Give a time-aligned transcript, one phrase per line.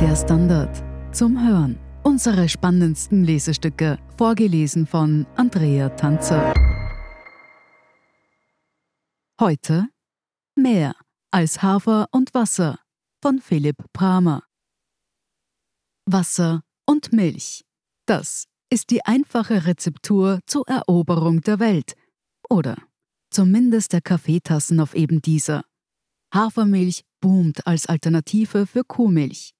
[0.00, 0.82] Der Standard
[1.14, 1.78] zum Hören.
[2.02, 6.54] Unsere spannendsten Lesestücke, vorgelesen von Andrea Tanzer.
[9.38, 9.88] Heute
[10.56, 10.94] Mehr
[11.30, 12.78] als Hafer und Wasser
[13.22, 14.42] von Philipp Bramer.
[16.06, 17.66] Wasser und Milch.
[18.06, 21.94] Das ist die einfache Rezeptur zur Eroberung der Welt.
[22.48, 22.78] Oder
[23.28, 25.62] zumindest der Kaffeetassen auf eben dieser.
[26.32, 29.52] Hafermilch boomt als Alternative für Kuhmilch.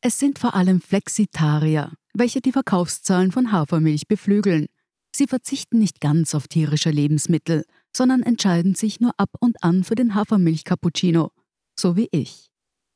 [0.00, 4.66] Es sind vor allem Flexitarier, welche die Verkaufszahlen von Hafermilch beflügeln.
[5.14, 7.64] Sie verzichten nicht ganz auf tierische Lebensmittel,
[7.96, 11.30] sondern entscheiden sich nur ab und an für den Hafermilch-Cappuccino,
[11.76, 12.48] so wie ich.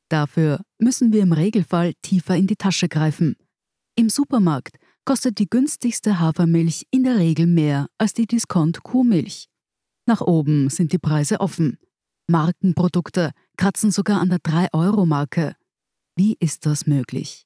[0.09, 3.35] Dafür müssen wir im Regelfall tiefer in die Tasche greifen.
[3.95, 9.49] Im Supermarkt kostet die günstigste Hafermilch in der Regel mehr als die Discount-Kuhmilch.
[10.05, 11.77] Nach oben sind die Preise offen.
[12.27, 15.55] Markenprodukte kratzen sogar an der 3-Euro-Marke.
[16.15, 17.45] Wie ist das möglich?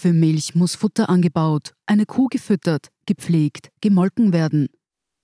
[0.00, 4.68] Für Milch muss Futter angebaut, eine Kuh gefüttert, gepflegt, gemolken werden.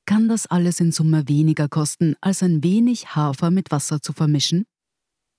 [0.07, 4.65] Kann das alles in Summe weniger kosten, als ein wenig Hafer mit Wasser zu vermischen?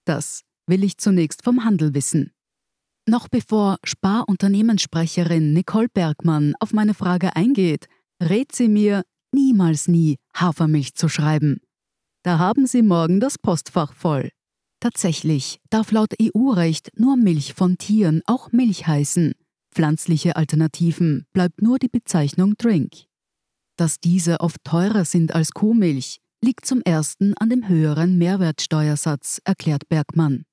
[0.06, 2.32] Das will ich zunächst vom Handel wissen.
[3.08, 7.88] Noch bevor Sparunternehmenssprecherin Nicole Bergmann auf meine Frage eingeht,
[8.22, 11.62] rät sie mir, niemals nie Hafermilch zu schreiben.
[12.24, 14.32] Da haben Sie morgen das Postfach voll.
[14.80, 19.34] Tatsächlich darf laut EU-Recht nur Milch von Tieren auch Milch heißen.
[19.74, 23.06] Pflanzliche Alternativen bleibt nur die Bezeichnung Drink.
[23.76, 29.90] Dass diese oft teurer sind als Kuhmilch, liegt zum ersten an dem höheren Mehrwertsteuersatz, erklärt
[29.90, 30.46] Bergmann.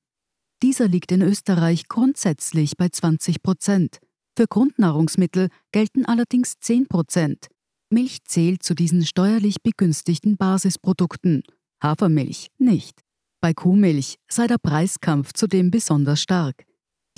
[0.63, 3.99] Dieser liegt in Österreich grundsätzlich bei 20 Prozent.
[4.37, 7.49] Für Grundnahrungsmittel gelten allerdings 10 Prozent.
[7.91, 11.43] Milch zählt zu diesen steuerlich begünstigten Basisprodukten,
[11.83, 13.04] Hafermilch nicht.
[13.45, 16.65] Bei Kuhmilch sei der Preiskampf zudem besonders stark.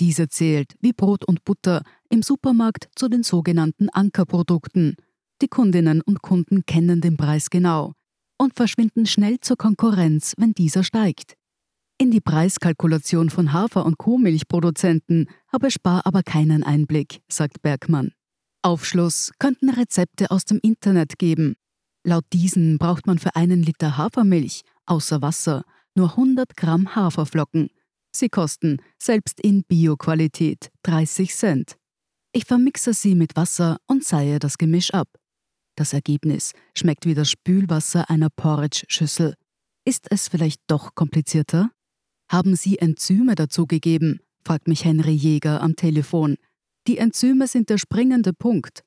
[0.01, 4.97] Diese zählt, wie Brot und Butter, im Supermarkt zu den sogenannten Ankerprodukten.
[5.41, 7.93] Die Kundinnen und Kunden kennen den Preis genau
[8.37, 11.35] und verschwinden schnell zur Konkurrenz, wenn dieser steigt.
[11.97, 18.11] In die Preiskalkulation von Hafer- und Kuhmilchproduzenten habe Spar aber keinen Einblick, sagt Bergmann.
[18.63, 21.55] Aufschluss könnten Rezepte aus dem Internet geben.
[22.03, 25.63] Laut diesen braucht man für einen Liter Hafermilch außer Wasser
[25.97, 27.69] nur 100 Gramm Haferflocken.
[28.15, 31.75] Sie kosten, selbst in Bio-Qualität, 30 Cent.
[32.31, 35.07] Ich vermixe sie mit Wasser und seihe das Gemisch ab.
[35.75, 39.35] Das Ergebnis schmeckt wie das Spülwasser einer Porridge-Schüssel.
[39.85, 41.71] Ist es vielleicht doch komplizierter?
[42.31, 44.21] Haben Sie Enzyme dazugegeben?
[44.43, 46.37] fragt mich Henry Jäger am Telefon.
[46.87, 48.83] Die Enzyme sind der springende Punkt.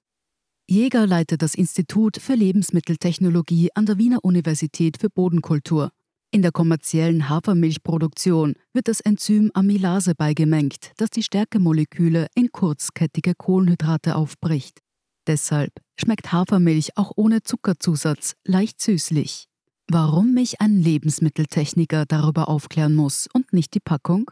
[0.68, 5.90] Jäger leitet das Institut für Lebensmitteltechnologie an der Wiener Universität für Bodenkultur.
[6.32, 14.14] In der kommerziellen Hafermilchproduktion wird das Enzym Amylase beigemengt, das die Stärkemoleküle in kurzkettige Kohlenhydrate
[14.14, 14.78] aufbricht.
[15.26, 19.48] Deshalb schmeckt Hafermilch auch ohne Zuckerzusatz leicht süßlich.
[19.88, 24.30] Warum mich ein Lebensmitteltechniker darüber aufklären muss und nicht die Packung?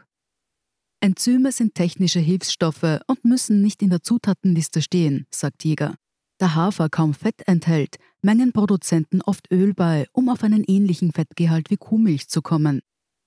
[1.01, 5.95] Enzyme sind technische Hilfsstoffe und müssen nicht in der Zutatenliste stehen, sagt Jäger.
[6.39, 11.69] Da Hafer kaum Fett enthält, mengen Produzenten oft Öl bei, um auf einen ähnlichen Fettgehalt
[11.69, 12.79] wie Kuhmilch zu kommen.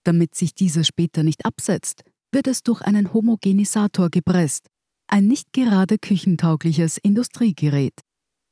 [0.02, 4.66] Damit sich dieses später nicht absetzt, wird es durch einen Homogenisator gepresst,
[5.08, 8.00] ein nicht gerade küchentaugliches Industriegerät.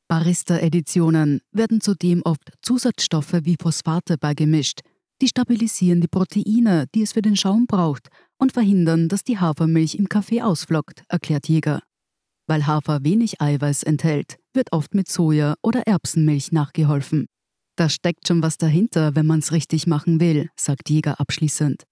[0.08, 4.80] Barista-Editionen werden zudem oft Zusatzstoffe wie Phosphate beigemischt.
[5.22, 9.94] Die stabilisieren die Proteine, die es für den Schaum braucht, und verhindern, dass die Hafermilch
[9.94, 11.82] im Kaffee ausflockt, erklärt Jäger.
[12.50, 17.26] Weil Hafer wenig Eiweiß enthält, wird oft mit Soja- oder Erbsenmilch nachgeholfen.
[17.76, 21.84] Da steckt schon was dahinter, wenn man's richtig machen will, sagt Jäger abschließend.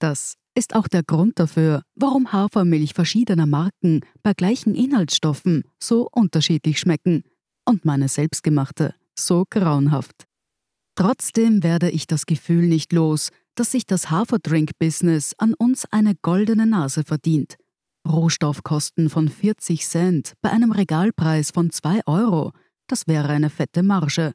[0.00, 6.80] Das ist auch der Grund dafür, warum Hafermilch verschiedener Marken bei gleichen Inhaltsstoffen so unterschiedlich
[6.80, 7.22] schmecken
[7.64, 10.24] und meine selbstgemachte so grauenhaft.
[10.96, 16.66] Trotzdem werde ich das Gefühl nicht los, dass sich das Haferdrink-Business an uns eine goldene
[16.66, 17.56] Nase verdient
[18.08, 22.52] Rohstoffkosten von 40 Cent bei einem Regalpreis von 2 Euro,
[22.88, 24.32] das wäre eine fette Marge.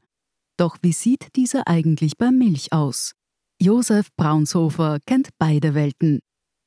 [0.57, 3.13] Doch wie sieht diese eigentlich bei Milch aus?
[3.61, 6.19] Josef Braunshofer kennt beide Welten.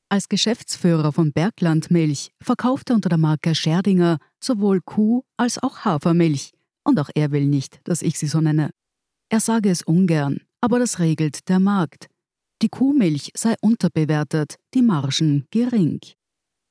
[0.08, 5.84] Als Geschäftsführer von Bergland Milch verkauft er unter der Marke Scherdinger sowohl Kuh- als auch
[5.84, 6.52] Hafermilch.
[6.84, 8.70] Und auch er will nicht, dass ich sie so nenne.
[9.28, 12.08] Er sage es ungern, aber das regelt der Markt.
[12.62, 16.00] Die Kuhmilch sei unterbewertet, die Margen gering.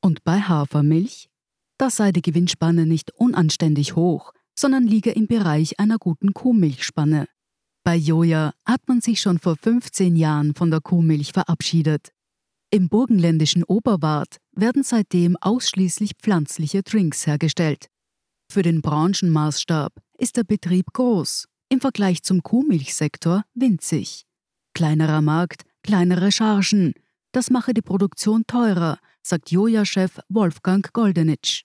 [0.02, 1.30] Und bei Hafermilch?
[1.78, 7.28] Da sei die Gewinnspanne nicht unanständig hoch, sondern liege im Bereich einer guten Kuhmilchspanne.
[7.84, 12.12] Bei Joja hat man sich schon vor 15 Jahren von der Kuhmilch verabschiedet.
[12.72, 17.88] Im burgenländischen Oberwart werden seitdem ausschließlich pflanzliche Drinks hergestellt.
[18.52, 24.26] Für den Branchenmaßstab ist der Betrieb groß, im Vergleich zum Kuhmilchsektor winzig.
[24.74, 26.94] Kleinerer Markt, kleinere Chargen.
[27.32, 29.00] Das mache die Produktion teurer,
[29.30, 31.62] sagt Joja-Chef Wolfgang Goldenitsch.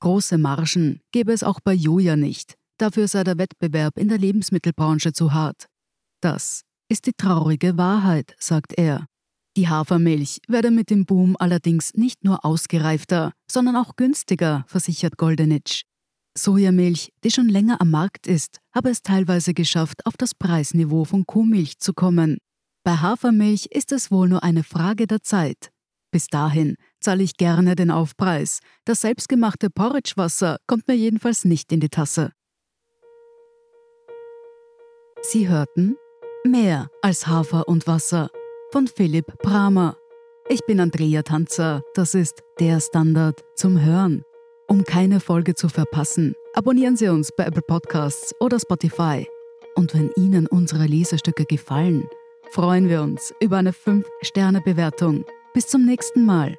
[0.00, 2.56] Große Margen gäbe es auch bei Joja nicht.
[2.76, 5.66] Dafür sei der Wettbewerb in der Lebensmittelbranche zu hart.
[6.20, 9.06] Das ist die traurige Wahrheit, sagt er.
[9.56, 15.82] Die Hafermilch werde mit dem Boom allerdings nicht nur ausgereifter, sondern auch günstiger, versichert Goldenitsch.
[16.36, 21.24] Sojamilch, die schon länger am Markt ist, habe es teilweise geschafft, auf das Preisniveau von
[21.26, 22.38] Kuhmilch zu kommen.
[22.82, 25.70] Bei Hafermilch ist es wohl nur eine Frage der Zeit.
[26.14, 28.60] Bis dahin zahle ich gerne den Aufpreis.
[28.84, 32.32] Das selbstgemachte Porridgewasser kommt mir jedenfalls nicht in die Tasse.
[35.22, 35.96] Sie hörten
[36.46, 38.28] Mehr als Hafer und Wasser
[38.70, 39.96] von Philipp Bramer.
[40.50, 44.24] Ich bin Andrea Tanzer, das ist der Standard zum Hören.
[44.68, 49.26] Um keine Folge zu verpassen, abonnieren Sie uns bei Apple Podcasts oder Spotify.
[49.74, 52.06] Und wenn Ihnen unsere Lesestücke gefallen,
[52.50, 55.24] freuen wir uns über eine 5-Sterne-Bewertung.
[55.54, 56.58] Bis zum nächsten Mal.